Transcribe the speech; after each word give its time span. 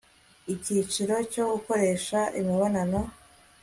icyiciro 0.53 1.15
cyo 1.31 1.43
gukoresha 1.51 2.19
imibonano 2.39 3.01